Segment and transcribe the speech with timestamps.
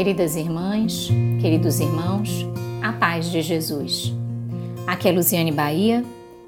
[0.00, 1.10] Queridas irmãs,
[1.42, 2.46] queridos irmãos,
[2.82, 4.14] a paz de Jesus.
[4.86, 6.02] Aqui é Luziane Bahia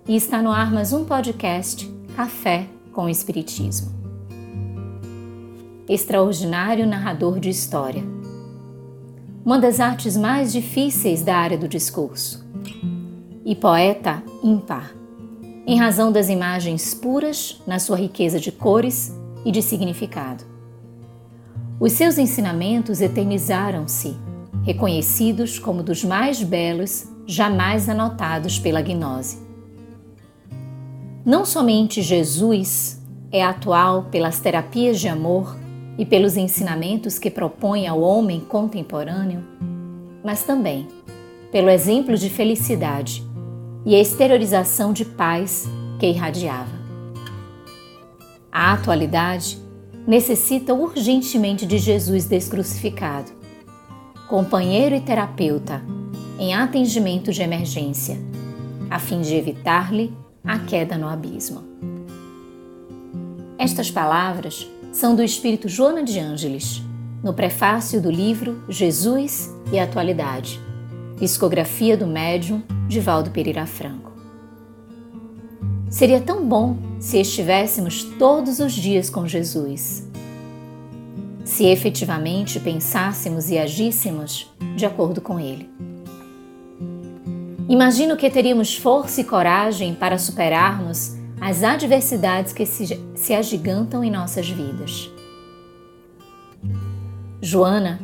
[0.08, 1.86] e está no ar mais um podcast
[2.16, 3.92] Café com Espiritismo.
[5.86, 8.02] Extraordinário narrador de história.
[9.44, 12.42] Uma das artes mais difíceis da área do discurso.
[13.44, 14.94] E poeta ímpar,
[15.66, 20.51] em razão das imagens puras na sua riqueza de cores e de significado
[21.82, 24.16] os seus ensinamentos eternizaram-se,
[24.62, 29.38] reconhecidos como dos mais belos jamais anotados pela gnose.
[31.24, 35.56] Não somente Jesus é atual pelas terapias de amor
[35.98, 39.42] e pelos ensinamentos que propõe ao homem contemporâneo,
[40.22, 40.86] mas também
[41.50, 43.26] pelo exemplo de felicidade
[43.84, 46.80] e a exteriorização de paz que irradiava.
[48.52, 49.61] A atualidade
[50.06, 53.30] necessita urgentemente de Jesus descrucificado,
[54.28, 55.82] companheiro e terapeuta
[56.38, 58.18] em atendimento de emergência,
[58.90, 60.12] a fim de evitar-lhe
[60.44, 61.62] a queda no abismo.
[63.58, 66.82] Estas palavras são do espírito Joana de Ângeles,
[67.22, 70.60] no prefácio do livro Jesus e a Atualidade,
[71.18, 74.11] discografia do médium Divaldo Pereira Franco.
[75.92, 80.08] Seria tão bom se estivéssemos todos os dias com Jesus.
[81.44, 85.68] Se efetivamente pensássemos e agíssemos de acordo com Ele.
[87.68, 94.10] Imagino que teríamos força e coragem para superarmos as adversidades que se, se agigantam em
[94.10, 95.10] nossas vidas.
[97.42, 98.00] Joana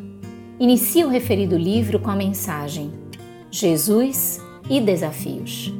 [0.60, 2.92] inicia o referido livro com a mensagem
[3.50, 5.72] Jesus e Desafios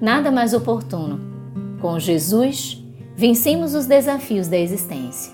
[0.00, 1.20] nada mais oportuno.
[1.80, 2.84] Com Jesus,
[3.14, 5.32] vencemos os desafios da existência.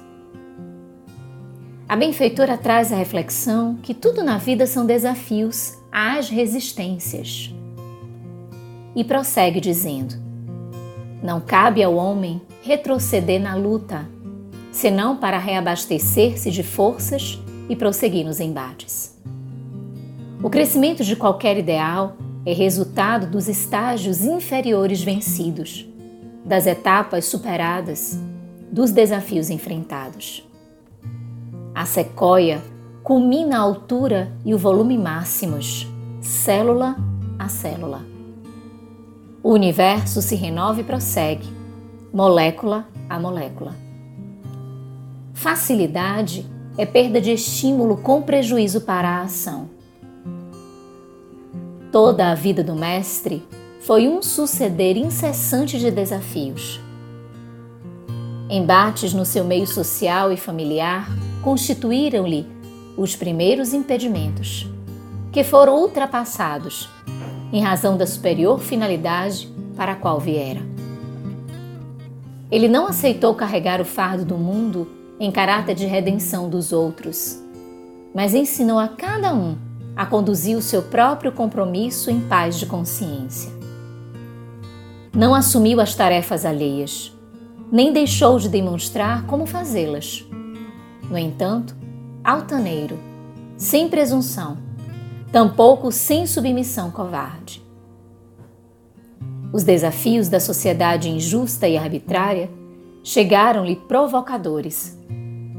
[1.88, 7.54] A benfeitora traz a reflexão que tudo na vida são desafios às resistências.
[8.96, 10.14] E prossegue dizendo:
[11.22, 14.08] Não cabe ao homem retroceder na luta,
[14.70, 19.14] senão para reabastecer-se de forças e prosseguir nos embates.
[20.42, 25.86] O crescimento de qualquer ideal é resultado dos estágios inferiores vencidos,
[26.44, 28.18] das etapas superadas,
[28.70, 30.48] dos desafios enfrentados.
[31.74, 32.62] A sequoia
[33.02, 35.86] culmina a altura e o volume máximos,
[36.20, 36.96] célula
[37.38, 38.04] a célula.
[39.42, 41.46] O universo se renova e prossegue,
[42.12, 43.74] molécula a molécula.
[45.32, 46.46] Facilidade
[46.78, 49.70] é perda de estímulo com prejuízo para a ação.
[51.92, 53.46] Toda a vida do Mestre
[53.80, 56.80] foi um suceder incessante de desafios.
[58.48, 61.06] Embates no seu meio social e familiar
[61.42, 62.46] constituíram-lhe
[62.96, 64.66] os primeiros impedimentos,
[65.30, 66.88] que foram ultrapassados
[67.52, 70.62] em razão da superior finalidade para a qual viera.
[72.50, 74.88] Ele não aceitou carregar o fardo do mundo
[75.20, 77.38] em caráter de redenção dos outros,
[78.14, 83.52] mas ensinou a cada um a conduzir o seu próprio compromisso em paz de consciência.
[85.14, 87.12] Não assumiu as tarefas alheias,
[87.70, 90.24] nem deixou de demonstrar como fazê-las.
[91.10, 91.76] No entanto,
[92.24, 92.98] altaneiro,
[93.56, 94.58] sem presunção,
[95.30, 97.62] tampouco sem submissão covarde.
[99.52, 102.50] Os desafios da sociedade injusta e arbitrária
[103.04, 104.98] chegaram-lhe provocadores,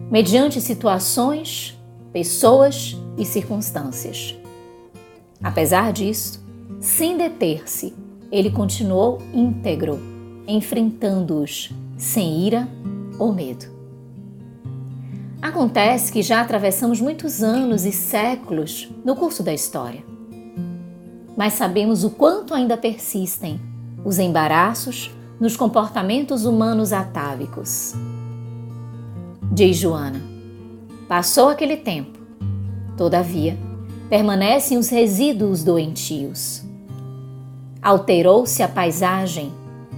[0.10, 1.80] mediante situações,
[2.14, 4.38] pessoas e circunstâncias.
[5.44, 6.42] Apesar disso,
[6.80, 7.94] sem deter-se,
[8.32, 10.00] ele continuou íntegro,
[10.48, 12.68] enfrentando-os sem ira
[13.20, 13.66] ou medo.
[15.42, 20.04] Acontece que já atravessamos muitos anos e séculos no curso da história.
[21.36, 23.60] Mas sabemos o quanto ainda persistem
[24.06, 27.94] os embaraços nos comportamentos humanos atávicos.
[29.52, 30.33] Diz Joana:
[31.08, 32.24] Passou aquele tempo
[32.98, 33.58] Todavia,
[34.10, 36.64] permanecem os resíduos doentios.
[37.82, 39.52] Alterou-se a paisagem,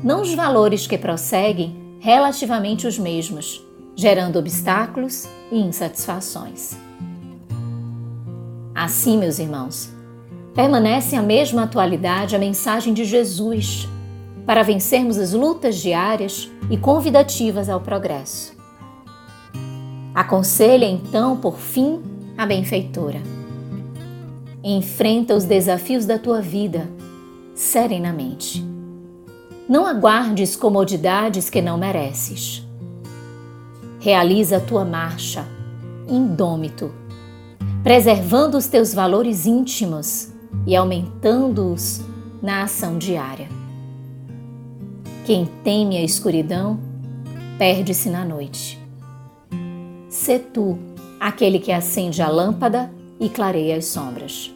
[0.03, 3.61] não os valores que prosseguem relativamente os mesmos,
[3.95, 6.77] gerando obstáculos e insatisfações.
[8.73, 9.89] Assim, meus irmãos,
[10.53, 13.87] permanece a mesma atualidade a mensagem de Jesus
[14.45, 18.55] para vencermos as lutas diárias e convidativas ao progresso.
[20.15, 22.01] Aconselha então, por fim,
[22.37, 23.21] a benfeitora.
[24.63, 26.89] Enfrenta os desafios da tua vida
[27.53, 28.65] serenamente.
[29.67, 32.65] Não aguardes comodidades que não mereces.
[33.99, 35.45] Realiza a tua marcha,
[36.07, 36.93] indômito,
[37.83, 40.29] preservando os teus valores íntimos
[40.65, 42.01] e aumentando-os
[42.41, 43.49] na ação diária.
[45.25, 46.79] Quem teme a escuridão,
[47.57, 48.84] perde-se na noite.
[50.25, 50.75] Sê tu
[51.19, 54.51] aquele que acende a lâmpada e clareia as sombras.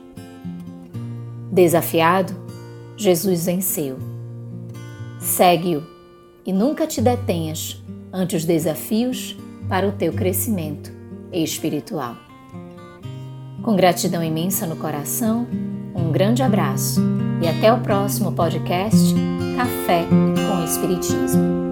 [1.51, 2.33] Desafiado,
[2.98, 4.00] Jesus venceu.
[5.19, 5.83] Segue-o
[6.44, 7.80] e nunca te detenhas
[8.12, 9.38] ante os desafios
[9.68, 10.92] para o teu crescimento
[11.31, 12.16] espiritual.
[13.62, 15.45] Com gratidão imensa no coração,
[15.94, 17.00] um grande abraço
[17.44, 19.13] e até o próximo podcast
[19.56, 21.69] Café com Espiritismo.